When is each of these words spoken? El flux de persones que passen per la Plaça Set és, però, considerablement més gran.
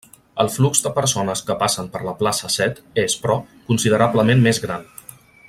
El 0.43 0.47
flux 0.51 0.79
de 0.85 0.91
persones 0.95 1.43
que 1.49 1.57
passen 1.59 1.91
per 1.97 2.01
la 2.07 2.15
Plaça 2.23 2.51
Set 2.55 2.81
és, 3.03 3.17
però, 3.27 3.37
considerablement 3.71 4.43
més 4.49 4.63
gran. 4.67 4.91